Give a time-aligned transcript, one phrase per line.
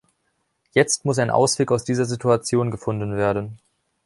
[0.71, 3.59] Jetzt muss ein Ausweg aus dieser Situation gefunden werden.